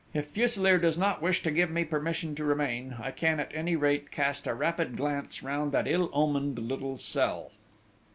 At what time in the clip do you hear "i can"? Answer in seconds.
2.99-3.39